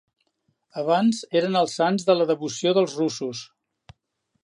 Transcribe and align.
Abans 0.83 1.19
eren 1.41 1.59
els 1.61 1.77
sants 1.81 2.09
de 2.09 2.17
la 2.19 2.29
devoció 2.33 2.75
dels 2.79 2.99
russos. 3.03 3.47